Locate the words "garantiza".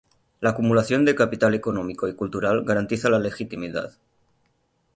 2.65-3.07